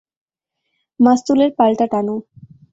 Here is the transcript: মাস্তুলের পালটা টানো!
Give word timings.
মাস্তুলের 0.99 1.51
পালটা 1.57 1.85
টানো! 1.91 2.15